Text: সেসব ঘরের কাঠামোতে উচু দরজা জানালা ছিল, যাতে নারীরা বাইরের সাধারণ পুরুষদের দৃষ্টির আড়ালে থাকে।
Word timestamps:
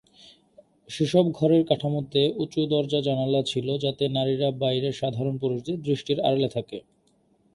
সেসব 0.89 1.25
ঘরের 1.37 1.63
কাঠামোতে 1.69 2.21
উচু 2.43 2.61
দরজা 2.71 2.99
জানালা 3.07 3.41
ছিল, 3.43 3.67
যাতে 3.83 4.03
নারীরা 4.09 4.49
বাইরের 4.61 4.97
সাধারণ 5.01 5.35
পুরুষদের 5.37 5.77
দৃষ্টির 5.81 6.17
আড়ালে 6.21 6.49
থাকে। 6.55 6.77